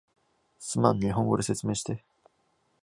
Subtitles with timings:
[0.57, 2.03] すまん、日本語で説明して